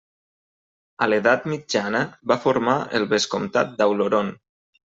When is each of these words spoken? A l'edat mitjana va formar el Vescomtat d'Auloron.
A 1.05 1.07
l'edat 1.11 1.45
mitjana 1.51 2.01
va 2.33 2.39
formar 2.47 2.77
el 3.01 3.07
Vescomtat 3.15 3.79
d'Auloron. 3.79 4.37